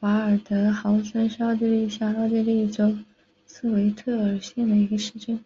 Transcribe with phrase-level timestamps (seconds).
[0.00, 2.94] 瓦尔德豪森是奥地利下奥地利州
[3.46, 5.42] 茨韦特尔县的一个市镇。